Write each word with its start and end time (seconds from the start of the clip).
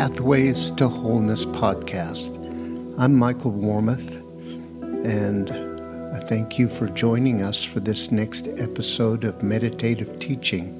Pathways 0.00 0.70
to 0.70 0.88
Wholeness 0.88 1.44
podcast. 1.44 2.34
I'm 2.98 3.14
Michael 3.14 3.52
Warmoth, 3.52 4.14
and 5.04 5.50
I 6.16 6.20
thank 6.20 6.58
you 6.58 6.70
for 6.70 6.88
joining 6.88 7.42
us 7.42 7.62
for 7.62 7.80
this 7.80 8.10
next 8.10 8.48
episode 8.56 9.24
of 9.24 9.42
meditative 9.42 10.18
teaching. 10.18 10.72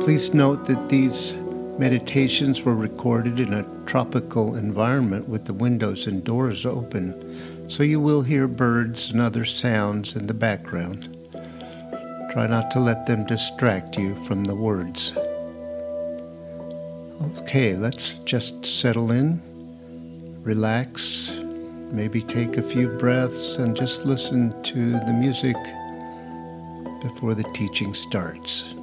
Please 0.00 0.32
note 0.32 0.64
that 0.64 0.88
these 0.88 1.36
meditations 1.76 2.62
were 2.62 2.74
recorded 2.74 3.40
in 3.40 3.52
a 3.52 3.84
tropical 3.84 4.56
environment 4.56 5.28
with 5.28 5.44
the 5.44 5.52
windows 5.52 6.06
and 6.06 6.24
doors 6.24 6.64
open, 6.64 7.68
so 7.68 7.82
you 7.82 8.00
will 8.00 8.22
hear 8.22 8.48
birds 8.48 9.10
and 9.10 9.20
other 9.20 9.44
sounds 9.44 10.16
in 10.16 10.28
the 10.28 10.32
background. 10.32 11.14
Try 12.32 12.46
not 12.46 12.70
to 12.70 12.80
let 12.80 13.04
them 13.04 13.26
distract 13.26 13.98
you 13.98 14.14
from 14.24 14.44
the 14.44 14.54
words. 14.54 15.12
Okay, 17.20 17.74
let's 17.74 18.14
just 18.18 18.64
settle 18.64 19.10
in, 19.10 19.42
relax, 20.44 21.32
maybe 21.90 22.22
take 22.22 22.56
a 22.56 22.62
few 22.62 22.86
breaths, 22.86 23.56
and 23.56 23.76
just 23.76 24.06
listen 24.06 24.54
to 24.62 24.92
the 24.92 25.12
music 25.12 25.56
before 27.02 27.34
the 27.34 27.42
teaching 27.54 27.92
starts. 27.92 28.74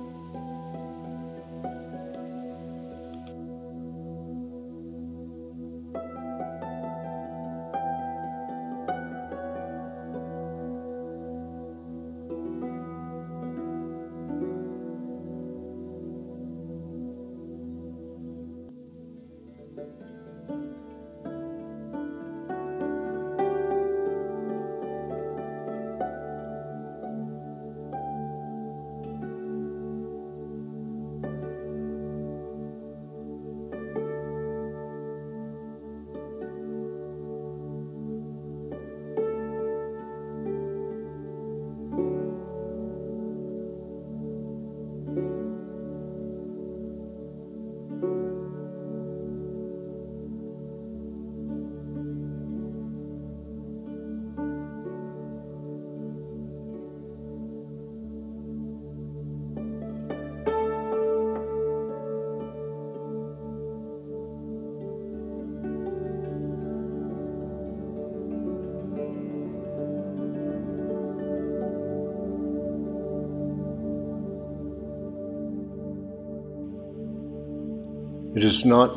It 78.35 78.44
is 78.44 78.66
not 78.66 78.91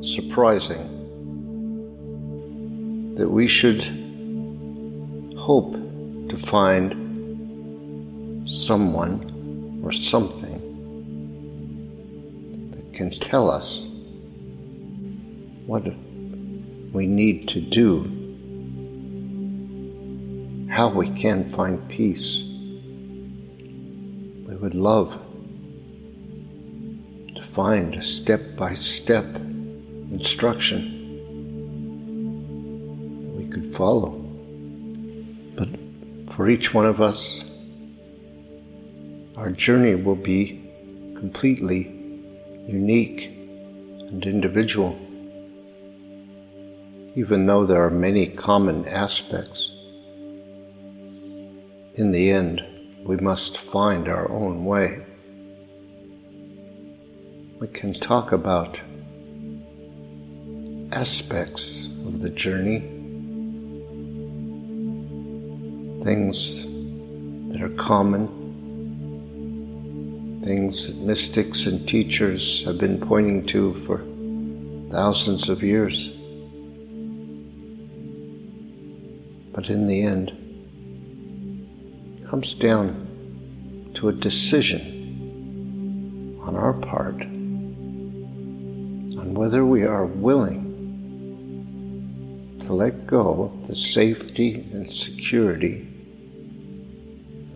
surprising 0.00 0.82
that 3.14 3.30
we 3.30 3.46
should 3.46 3.84
hope 5.38 5.74
to 6.28 6.36
find 6.36 6.90
someone 8.50 9.80
or 9.84 9.92
something 9.92 10.58
that 12.72 12.92
can 12.92 13.10
tell 13.10 13.48
us 13.48 13.86
what 15.66 15.84
we 16.92 17.06
need 17.06 17.46
to 17.50 17.60
do, 17.60 18.02
how 20.68 20.88
we 20.88 21.08
can 21.10 21.48
find 21.50 21.88
peace. 21.88 22.42
We 24.48 24.56
would 24.56 24.74
love 24.74 25.21
find 27.52 27.96
a 27.96 28.02
step 28.02 28.40
by 28.56 28.72
step 28.72 29.26
instruction 30.10 30.80
we 33.36 33.44
could 33.44 33.66
follow. 33.66 34.12
But 35.54 35.68
for 36.34 36.48
each 36.48 36.72
one 36.72 36.86
of 36.86 37.02
us, 37.02 37.50
our 39.36 39.50
journey 39.50 39.96
will 39.96 40.16
be 40.16 40.62
completely 41.14 41.82
unique 42.66 43.26
and 44.08 44.24
individual, 44.24 44.98
even 47.16 47.44
though 47.44 47.66
there 47.66 47.84
are 47.84 47.90
many 47.90 48.28
common 48.28 48.88
aspects. 48.88 49.76
In 51.96 52.12
the 52.12 52.30
end, 52.30 52.64
we 53.04 53.16
must 53.18 53.58
find 53.58 54.08
our 54.08 54.30
own 54.30 54.64
way 54.64 55.04
we 57.62 57.68
can 57.68 57.92
talk 57.92 58.32
about 58.32 58.80
aspects 60.90 61.86
of 62.08 62.20
the 62.20 62.28
journey, 62.28 62.80
things 66.02 66.64
that 67.52 67.62
are 67.62 67.68
common, 67.76 68.26
things 70.44 70.88
that 70.88 71.06
mystics 71.06 71.66
and 71.66 71.88
teachers 71.88 72.64
have 72.64 72.78
been 72.78 72.98
pointing 72.98 73.46
to 73.46 73.74
for 73.86 73.98
thousands 74.90 75.48
of 75.48 75.62
years. 75.62 76.08
But 79.54 79.70
in 79.70 79.86
the 79.86 80.02
end, 80.02 80.32
it 82.20 82.26
comes 82.26 82.54
down 82.54 83.06
to 83.94 84.08
a 84.08 84.12
decision 84.12 84.80
on 86.42 86.56
our 86.56 86.72
part 86.72 87.24
whether 89.36 89.64
we 89.64 89.84
are 89.84 90.06
willing 90.06 90.68
to 92.60 92.72
let 92.72 93.06
go 93.06 93.44
of 93.44 93.66
the 93.66 93.76
safety 93.76 94.54
and 94.72 94.92
security 94.92 95.86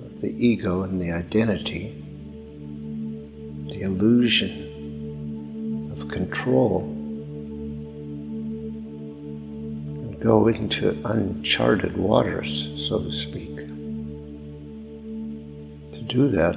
of 0.05 0.21
the 0.21 0.35
ego 0.39 0.83
and 0.83 1.01
the 1.01 1.13
identity, 1.13 1.95
the 3.69 3.81
illusion 3.83 5.93
of 5.93 6.09
control, 6.09 6.83
and 9.93 10.21
go 10.21 10.49
into 10.49 10.97
uncharted 11.05 11.97
waters, 11.97 12.89
so 12.89 12.99
to 13.01 13.13
speak. 13.13 13.57
To 15.93 16.01
do 16.07 16.29
that, 16.29 16.57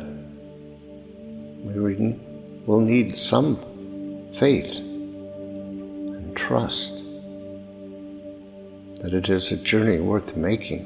we 1.64 2.16
will 2.66 2.82
need 2.82 3.16
some 3.16 3.58
faith 4.34 4.89
trust 6.50 7.06
that 9.04 9.14
it 9.14 9.30
is 9.30 9.52
a 9.52 9.58
journey 9.58 10.00
worth 10.00 10.36
making. 10.36 10.84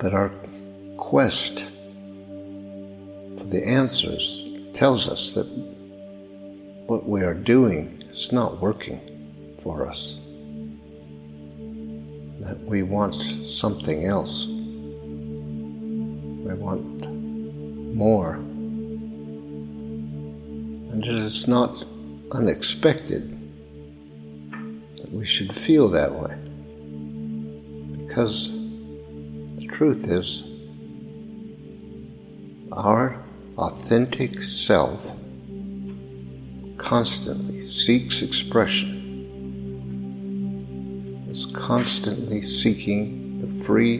But 0.00 0.12
our 0.12 0.32
quest 0.96 1.70
for 3.38 3.44
the 3.44 3.64
answers 3.64 4.44
tells 4.74 5.08
us 5.08 5.34
that 5.34 5.46
what 6.88 7.08
we 7.08 7.22
are 7.22 7.32
doing 7.32 8.02
is 8.10 8.32
not 8.32 8.60
working 8.60 9.00
for 9.62 9.88
us, 9.88 10.18
that 12.40 12.58
we 12.62 12.82
want 12.82 13.22
something 13.46 14.04
else. 14.04 14.48
We 16.44 16.54
want 16.54 17.08
more. 17.94 18.40
It 21.00 21.06
is 21.06 21.46
not 21.46 21.86
unexpected 22.32 23.30
that 24.96 25.12
we 25.12 25.24
should 25.24 25.54
feel 25.54 25.86
that 25.90 26.12
way. 26.12 26.34
Because 28.04 28.50
the 29.56 29.68
truth 29.68 30.10
is, 30.10 30.42
our 32.72 33.22
authentic 33.58 34.42
self 34.42 35.00
constantly 36.78 37.62
seeks 37.62 38.20
expression, 38.20 38.96
is 41.30 41.46
constantly 41.46 42.42
seeking 42.42 43.38
the 43.40 43.64
free, 43.64 43.98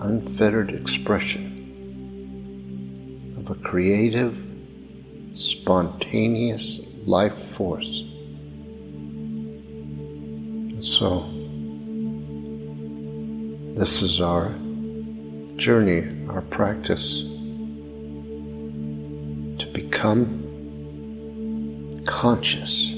unfettered 0.00 0.72
expression 0.72 1.46
of 3.38 3.50
a 3.50 3.54
creative, 3.62 4.49
spontaneous 5.40 6.80
life 7.06 7.34
force. 7.34 8.04
So, 10.82 11.26
this 13.74 14.02
is 14.02 14.20
our 14.20 14.50
journey, 15.56 16.06
our 16.28 16.42
practice 16.42 17.22
to 19.58 19.66
become 19.72 20.26
conscious, 22.06 22.92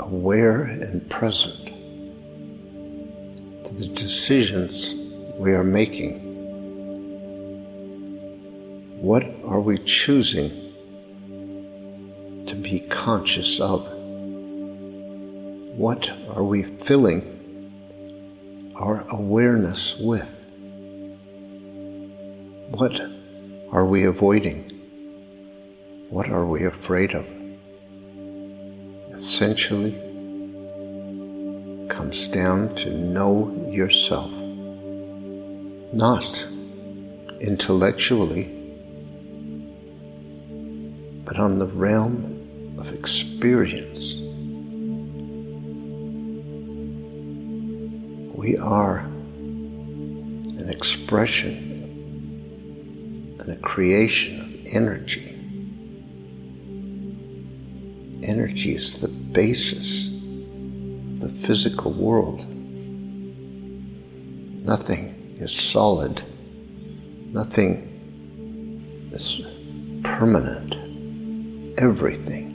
aware, 0.00 0.62
and 0.62 1.08
present 1.10 1.66
to 3.64 3.74
the 3.74 3.86
decisions 3.94 4.94
we 5.36 5.52
are 5.52 5.64
making. 5.64 6.20
What 9.00 9.24
are 9.44 9.60
we 9.60 9.78
choosing 9.78 10.50
conscious 13.04 13.60
of? 13.60 13.88
What 15.76 16.10
are 16.34 16.44
we 16.44 16.62
filling 16.62 17.22
our 18.76 19.04
awareness 19.10 19.98
with? 19.98 20.44
What 22.70 23.00
are 23.72 23.86
we 23.86 24.04
avoiding? 24.04 24.70
What 26.10 26.28
are 26.28 26.46
we 26.46 26.64
afraid 26.64 27.14
of? 27.14 27.26
essentially 29.20 29.92
comes 31.88 32.26
down 32.28 32.74
to 32.74 32.90
know 32.90 33.50
yourself, 33.70 34.30
not 35.92 36.46
intellectually, 37.40 38.44
but 41.26 41.38
on 41.38 41.58
the 41.58 41.66
realm 41.66 42.29
experience. 43.40 44.18
We 48.36 48.58
are 48.58 48.98
an 50.58 50.68
expression 50.68 51.56
and 53.40 53.50
a 53.50 53.56
creation 53.62 54.40
of 54.42 54.54
energy. 54.74 55.34
Energy 58.22 58.74
is 58.74 59.00
the 59.00 59.08
basis 59.08 60.12
of 60.12 61.20
the 61.20 61.30
physical 61.30 61.92
world. 61.92 62.44
Nothing 64.66 65.14
is 65.38 65.50
solid, 65.50 66.20
nothing 67.32 67.88
is 69.12 69.40
permanent. 70.04 70.76
Everything 71.78 72.49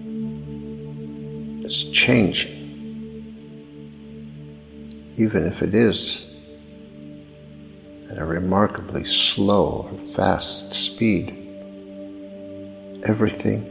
is 1.76 1.92
changing. 1.92 2.54
Even 5.18 5.46
if 5.46 5.62
it 5.62 5.74
is 5.74 6.32
at 8.10 8.18
a 8.18 8.26
remarkably 8.26 9.04
slow 9.04 9.90
or 9.92 9.98
fast 10.14 10.74
speed, 10.74 11.32
everything 13.04 13.64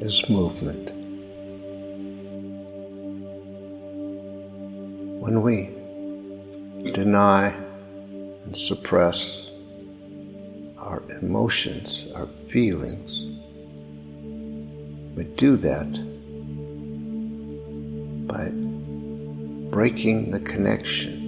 is 0.00 0.28
movement. 0.28 0.90
when 5.24 5.40
we 5.40 5.70
deny 6.92 7.48
and 8.44 8.54
suppress 8.54 9.50
our 10.76 11.02
emotions, 11.22 12.12
our 12.14 12.26
feelings, 12.26 13.24
we 15.16 15.24
do 15.24 15.56
that 15.56 16.13
by 18.26 18.48
breaking 19.70 20.30
the 20.30 20.40
connection 20.40 21.24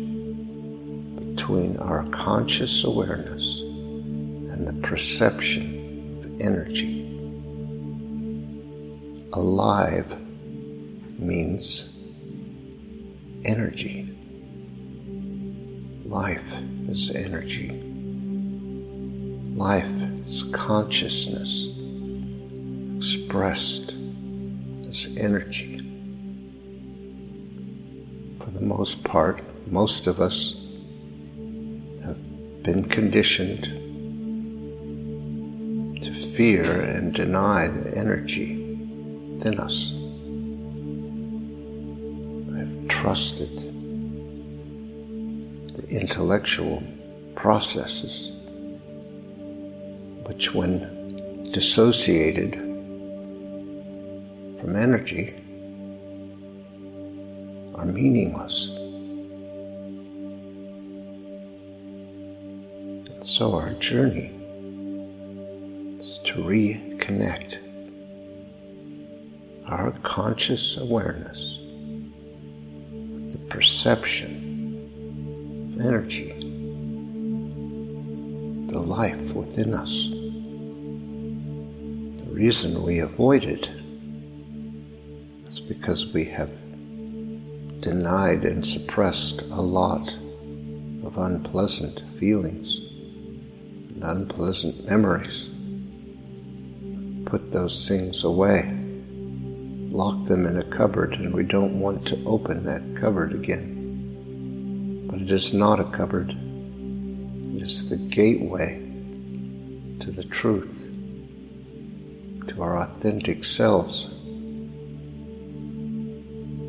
between 1.35 1.77
our 1.79 2.05
conscious 2.11 2.85
awareness 2.85 3.61
and 3.61 4.67
the 4.67 4.75
perception 4.87 6.21
of 6.25 6.41
energy. 6.41 7.03
Alive 9.33 10.17
means 11.19 11.93
energy. 13.45 14.09
Life 16.05 16.53
is 16.89 17.11
energy. 17.11 17.71
Life 19.57 19.91
is 20.27 20.45
consciousness 20.53 21.77
expressed 22.97 23.97
as 24.89 25.15
energy. 25.19 25.76
Most 28.67 29.05
part, 29.05 29.41
most 29.69 30.09
of 30.09 30.21
us 30.21 30.73
have 32.05 32.19
been 32.65 32.85
conditioned 32.85 33.63
to 36.03 36.13
fear 36.13 36.81
and 36.83 37.15
deny 37.15 37.69
the 37.69 37.97
energy 37.97 38.57
within 39.31 39.61
us. 39.61 39.93
I've 42.59 42.89
trusted 42.89 43.57
the 45.77 45.87
intellectual 45.89 46.83
processes, 47.37 48.33
which, 50.27 50.53
when 50.53 51.47
dissociated 51.53 52.55
from 54.61 54.75
energy, 54.75 55.35
are 57.89 57.93
meaningless. 57.93 58.77
And 63.11 63.27
so, 63.27 63.55
our 63.55 63.73
journey 63.75 64.33
is 66.01 66.19
to 66.25 66.35
reconnect 66.35 67.59
our 69.69 69.91
conscious 70.03 70.77
awareness 70.79 71.59
the 73.33 73.39
perception 73.49 74.31
of 75.75 75.85
energy, 75.85 76.33
the 78.71 78.79
life 78.79 79.35
within 79.35 79.75
us. 79.75 80.11
The 82.21 82.31
reason 82.31 82.85
we 82.85 83.01
avoid 83.01 83.43
it 83.45 83.69
is 85.49 85.59
because 85.59 86.07
we 86.13 86.25
have 86.27 86.51
denied 87.87 88.45
and 88.45 88.67
suppressed 88.67 89.43
a 89.43 89.63
lot 89.63 90.13
of 91.05 91.17
unpleasant 91.19 92.01
feelings 92.19 92.81
and 93.95 94.03
unpleasant 94.03 94.85
memories. 94.89 95.51
Put 97.27 97.53
those 97.53 97.87
things 97.89 98.25
away 98.25 98.77
lock 99.97 100.27
them 100.27 100.47
in 100.47 100.59
a 100.59 100.65
cupboard, 100.65 101.15
and 101.15 101.33
we 101.33 101.43
don't 101.43 101.81
want 101.81 102.07
to 102.07 102.23
open 102.27 102.65
that 102.65 103.01
cupboard 103.01 103.33
again. 103.33 105.07
But 105.09 105.23
it 105.23 105.31
is 105.31 105.55
not 105.55 105.81
a 105.81 105.85
cupboard, 105.85 106.33
it 106.33 107.63
is 107.63 107.89
the 107.89 107.97
gateway 107.97 108.83
to 110.01 110.11
the 110.11 110.25
truth, 110.25 110.87
to 112.49 112.63
our 112.63 112.79
authentic 112.83 113.43
selves, 113.43 114.09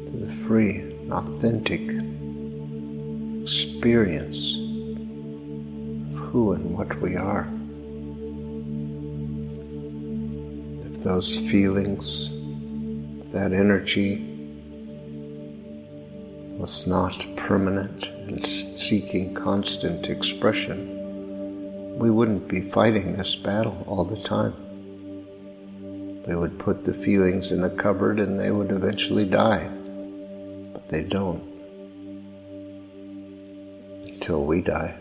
to 0.06 0.12
the 0.14 0.32
free 0.32 0.87
and 1.08 1.14
authentic 1.14 1.82
experience 3.42 4.56
of 6.12 6.18
who 6.18 6.52
and 6.54 6.78
what 6.78 6.94
we 7.00 7.16
are. 7.16 7.48
If 10.86 11.04
those 11.04 11.38
feelings, 11.50 12.32
that 13.32 13.54
energy 13.54 14.18
was 16.60 16.88
not 16.88 17.26
permanent 17.38 18.10
and 18.10 18.46
seeking 18.46 19.34
constant 19.34 20.10
expression, 20.10 21.98
we 21.98 22.10
wouldn't 22.10 22.50
be 22.50 22.60
fighting 22.60 23.16
this 23.16 23.34
battle 23.36 23.86
all 23.88 24.04
the 24.04 24.18
time. 24.18 24.54
We 26.28 26.36
would 26.36 26.60
put 26.60 26.84
the 26.84 26.94
feelings 26.94 27.54
in 27.54 27.64
a 27.64 27.70
cupboard 27.70 28.20
and 28.20 28.38
they 28.38 28.52
would 28.52 28.72
eventually 28.72 29.24
die. 29.24 29.72
They 30.90 31.04
don't. 31.04 31.44
Until 34.08 34.46
we 34.46 34.62
die. 34.62 34.96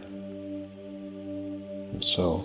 And 1.93 2.03
so, 2.03 2.45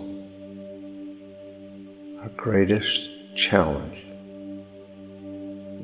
our 2.20 2.28
greatest 2.36 3.10
challenge 3.34 4.04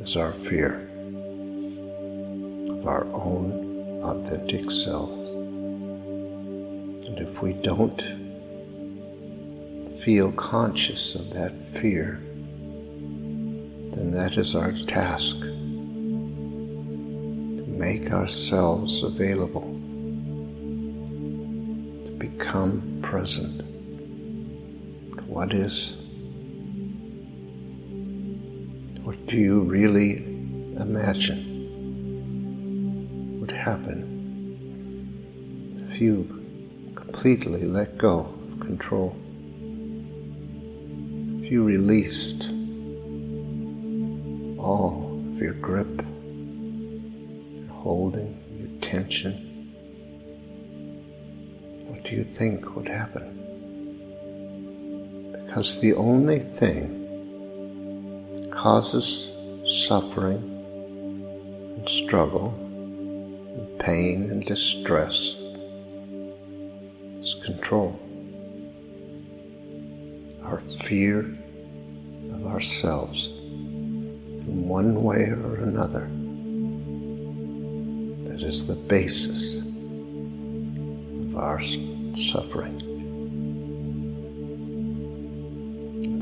is 0.01 0.17
our 0.17 0.33
fear 0.33 0.89
of 2.71 2.87
our 2.87 3.05
own 3.07 4.01
authentic 4.05 4.71
self. 4.71 5.11
And 7.09 7.19
if 7.19 7.43
we 7.43 7.55
don't 7.55 8.01
feel 10.01 10.31
conscious 10.33 11.17
of 11.17 11.33
that 11.35 11.53
fear, 11.53 12.21
then 13.95 14.13
that 14.13 14.37
is 14.37 14.55
our 14.55 14.71
task 14.73 15.45
make 17.79 18.11
ourselves 18.11 19.03
available, 19.05 19.63
to 22.05 22.11
become 22.19 22.99
present 23.03 23.61
to 23.61 25.23
what 25.27 25.55
is. 25.55 25.97
What 29.05 29.25
do 29.27 29.37
you 29.37 29.61
really 29.61 30.25
imagine 30.77 31.45
would 33.41 33.53
happen 33.53 34.05
if 35.91 36.01
you 36.01 36.27
completely 36.97 37.65
let 37.65 37.97
go 37.97 38.21
of 38.21 38.61
control? 38.61 39.17
If 41.41 41.51
you 41.53 41.65
released 41.65 42.51
all 44.59 45.15
of 45.33 45.41
your 45.41 45.55
grip, 45.55 46.05
holding, 47.89 48.37
your 48.59 48.69
tension, 48.83 49.33
what 51.87 52.05
do 52.05 52.15
you 52.15 52.23
think 52.23 52.77
would 52.77 52.87
happen? 52.87 53.27
Because 55.33 55.81
the 55.81 55.95
only 55.95 56.39
thing 56.39 56.85
causes 58.51 59.33
suffering 59.65 60.37
and 61.79 61.89
struggle 61.89 62.53
and 63.57 63.81
pain 63.81 64.29
and 64.33 64.45
distress 64.45 65.41
is 67.23 67.37
control. 67.43 67.99
Our 70.45 70.59
fear 70.85 71.21
of 72.35 72.47
ourselves 72.49 73.29
in 73.29 74.69
one 74.69 75.03
way 75.03 75.31
or 75.31 75.57
another. 75.57 76.11
Is 78.49 78.67
the 78.67 78.77
basis 78.89 79.59
of 79.59 81.37
our 81.37 81.63
suffering. 82.17 82.81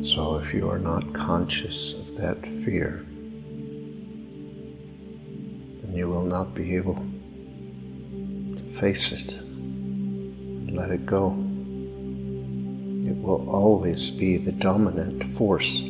So 0.04 0.38
if 0.38 0.52
you 0.52 0.68
are 0.68 0.80
not 0.80 1.12
conscious 1.14 1.94
of 2.00 2.16
that 2.16 2.44
fear, 2.64 3.06
then 5.82 5.94
you 5.94 6.08
will 6.08 6.24
not 6.24 6.52
be 6.52 6.74
able 6.74 6.96
to 6.96 8.62
face 8.80 9.12
it 9.12 9.34
and 9.34 10.76
let 10.76 10.90
it 10.90 11.06
go. 11.06 11.30
It 13.08 13.16
will 13.22 13.48
always 13.48 14.10
be 14.10 14.36
the 14.36 14.50
dominant 14.50 15.22
force 15.34 15.80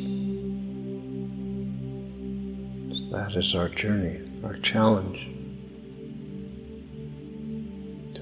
that 3.10 3.34
is 3.34 3.54
our 3.54 3.70
journey, 3.70 4.20
our 4.44 4.52
challenge. 4.56 5.30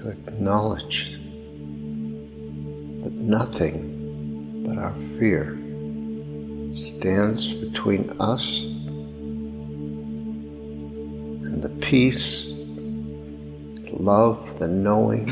To 0.05 0.11
acknowledge 0.11 1.13
that 3.01 3.13
nothing 3.13 4.63
but 4.63 4.77
our 4.77 4.93
fear 5.17 5.57
stands 6.75 7.51
between 7.55 8.11
us 8.19 8.65
and 11.45 11.59
the 11.63 11.69
peace, 11.81 12.53
the 12.53 13.93
love, 13.93 14.59
the 14.59 14.67
knowing, 14.67 15.25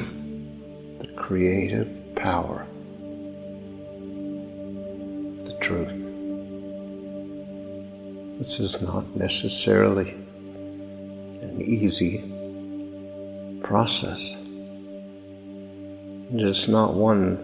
the 0.97 1.07
creative 1.17 2.15
power, 2.15 2.65
the 5.43 5.55
truth. 5.61 5.99
This 8.39 8.59
is 8.59 8.81
not 8.81 9.05
necessarily 9.15 10.15
an 11.43 11.61
easy 11.61 12.23
process. 13.61 14.33
Is 16.35 16.67
not 16.67 16.95
one 16.95 17.35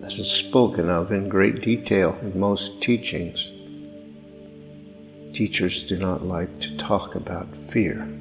that 0.00 0.18
is 0.18 0.28
spoken 0.28 0.90
of 0.90 1.12
in 1.12 1.28
great 1.28 1.62
detail 1.62 2.18
in 2.20 2.36
most 2.38 2.82
teachings. 2.82 3.52
Teachers 5.32 5.84
do 5.84 5.96
not 5.96 6.22
like 6.22 6.58
to 6.60 6.76
talk 6.76 7.14
about 7.14 7.46
fear 7.54 8.00
and 8.00 8.20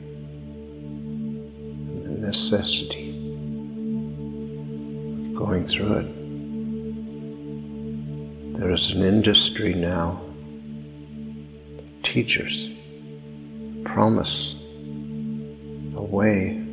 the 2.06 2.28
necessity 2.28 3.10
of 5.26 5.34
going 5.36 5.66
through 5.66 5.94
it. 5.96 6.08
There 8.60 8.70
is 8.70 8.92
an 8.92 9.02
industry 9.02 9.74
now 9.74 10.22
teachers 12.04 12.70
promise 13.84 14.62
a 15.96 16.04
way 16.04 16.64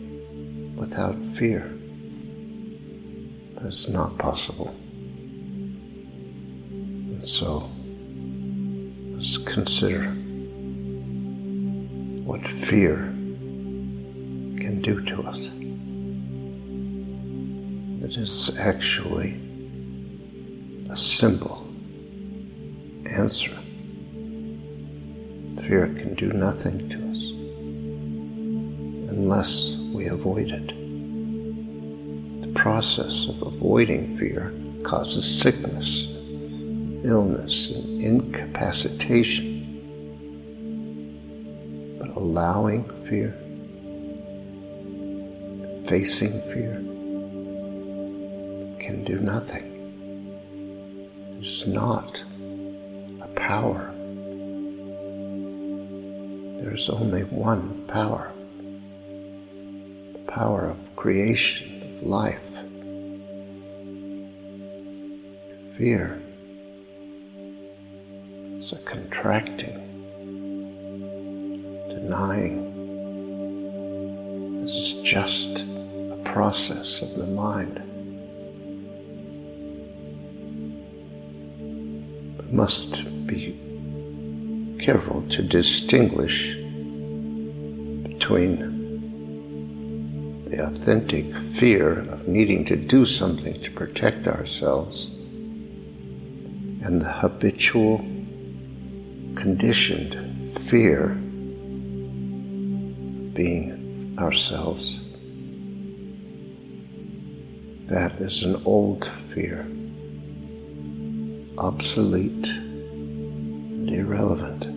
without 0.77 1.17
fear. 1.17 1.73
It's 3.63 3.89
not 3.89 4.17
possible. 4.19 4.75
And 6.71 7.27
so 7.27 7.71
let's 9.17 9.39
consider 9.39 10.05
what 12.25 12.47
fear 12.47 12.97
can 14.57 14.81
do 14.83 15.01
to 15.03 15.23
us. 15.23 15.51
It 18.03 18.17
is 18.17 18.59
actually 18.59 19.39
a 20.91 20.97
simple 20.97 21.67
answer 23.17 23.57
fear 25.71 25.87
can 25.87 26.15
do 26.15 26.33
nothing 26.33 26.89
to 26.89 26.99
us 27.11 27.31
unless 29.09 29.77
we 29.95 30.07
avoid 30.07 30.51
it. 30.51 30.80
Process 32.63 33.29
of 33.29 33.41
avoiding 33.43 34.17
fear 34.19 34.53
causes 34.83 35.25
sickness, 35.25 36.15
illness, 37.05 37.71
and 37.75 38.03
incapacitation. 38.03 39.47
But 41.99 42.09
allowing 42.11 42.85
fear, 43.07 43.33
facing 45.89 46.41
fear, 46.53 46.75
can 48.79 49.05
do 49.05 49.19
nothing. 49.21 49.67
It's 51.41 51.67
not 51.67 52.23
a 53.23 53.29
power 53.37 53.91
there 56.61 56.75
is 56.75 56.91
only 56.91 57.23
one 57.23 57.87
power 57.87 58.31
the 60.13 60.19
power 60.27 60.69
of 60.69 60.97
creation, 60.97 61.83
of 61.83 62.03
life. 62.03 62.50
Fear, 65.81 66.21
it's 68.53 68.73
a 68.73 68.79
contracting, 68.85 69.79
denying. 71.89 72.59
This 74.63 74.75
is 74.75 74.93
just 75.03 75.63
a 75.63 76.21
process 76.23 77.01
of 77.01 77.15
the 77.17 77.29
mind. 77.29 77.79
It 82.41 82.53
must 82.53 83.27
be 83.27 83.57
careful 84.79 85.23
to 85.29 85.43
distinguish 85.43 86.57
between 88.03 88.59
the 90.45 90.63
authentic 90.63 91.35
fear 91.35 92.01
of 92.01 92.29
needing 92.29 92.67
to 92.67 92.77
do 92.77 93.07
something 93.07 93.59
to 93.63 93.71
protect 93.71 94.29
ourselves 94.29 95.17
and 96.83 97.01
the 97.01 97.11
habitual, 97.11 97.99
conditioned 99.35 100.15
fear 100.59 101.09
being 103.35 104.17
ourselves. 104.19 105.01
That 107.87 108.13
is 108.21 108.43
an 108.45 108.61
old 108.65 109.07
fear, 109.07 109.67
obsolete 111.59 112.49
and 112.49 113.91
irrelevant. 113.91 114.71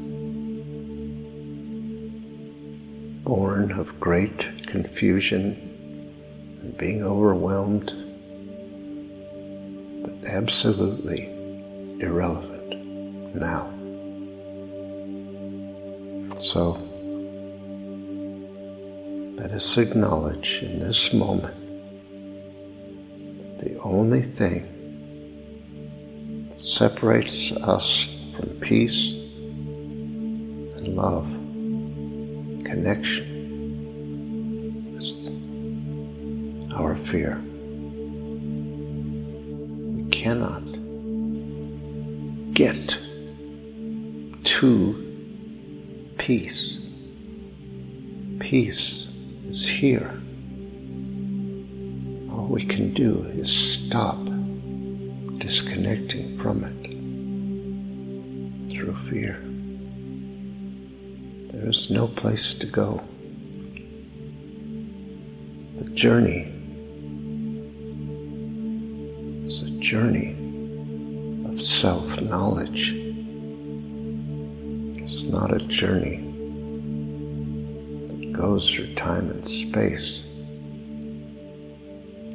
born 3.24 3.72
of 3.72 3.98
great 4.00 4.52
confusion 4.68 5.56
and 6.62 6.78
being 6.78 7.04
overwhelmed, 7.04 7.94
but 10.04 10.30
absolutely 10.30 11.33
irrelevant 12.04 13.36
now. 13.36 13.70
So, 16.38 16.78
let 19.38 19.52
us 19.52 19.78
acknowledge 19.78 20.62
in 20.64 20.80
this 20.80 21.14
moment 21.14 21.56
the 23.60 23.80
only 23.80 24.22
thing 24.22 24.68
that 26.50 26.60
separates 26.60 27.52
us 27.58 28.10
from 28.36 28.50
peace 28.60 29.14
and 30.78 30.96
love, 30.96 31.26
connection 32.66 33.26
is 34.98 35.30
our 36.74 36.96
fear. 36.96 37.40
We 39.96 40.10
cannot 40.12 40.63
to 44.64 46.14
peace. 46.18 46.80
Peace 48.40 49.14
is 49.50 49.68
here. 49.68 50.22
All 52.32 52.48
we 52.48 52.64
can 52.64 52.94
do 52.94 53.24
is 53.34 53.52
stop 53.52 54.16
disconnecting 55.40 56.38
from 56.38 56.64
it 56.64 56.82
through 58.72 58.96
fear. 59.10 59.34
There 61.52 61.68
is 61.68 61.90
no 61.90 62.08
place 62.08 62.54
to 62.54 62.66
go. 62.66 63.04
The 65.78 65.90
journey 65.94 66.48
is 69.44 69.62
a 69.64 69.72
journey 69.82 70.38
of 71.50 71.62
self 71.62 72.22
knowledge. 72.22 73.03
It's 75.24 75.32
not 75.32 75.54
a 75.54 75.60
journey 75.68 76.18
that 78.08 78.34
goes 78.34 78.70
through 78.70 78.94
time 78.96 79.30
and 79.30 79.48
space. 79.48 80.28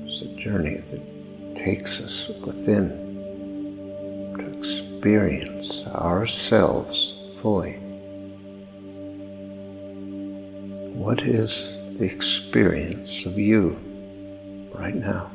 It's 0.07 0.23
a 0.23 0.35
journey 0.37 0.79
that 0.91 1.57
takes 1.63 2.01
us 2.01 2.31
within 2.47 2.89
to 4.39 4.57
experience 4.57 5.87
ourselves 5.89 7.31
fully. 7.43 7.75
What 10.95 11.21
is 11.21 11.95
the 11.99 12.07
experience 12.07 13.27
of 13.27 13.39
you 13.39 13.77
right 14.73 14.95
now? 14.95 15.27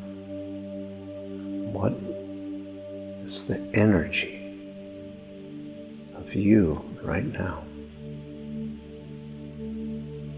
What 1.72 1.94
is 3.24 3.46
the 3.46 3.78
energy 3.80 4.40
of 6.16 6.34
you 6.34 6.93
right 7.04 7.26
now? 7.26 7.64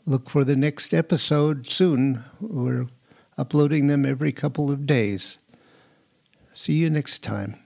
Look 0.07 0.31
for 0.31 0.45
the 0.45 0.57
next 0.57 0.95
episode 0.95 1.69
soon. 1.69 2.25
We're 2.41 2.87
uploading 3.37 3.89
them 3.89 4.07
every 4.07 4.33
couple 4.33 4.71
of 4.71 4.87
days. 4.87 5.39
See 6.53 6.75
you 6.75 6.89
next 6.89 7.23
time. 7.23 7.57